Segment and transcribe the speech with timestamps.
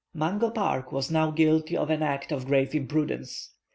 [0.15, 3.51] Mungo Park was now guilty of an act of grave imprudence.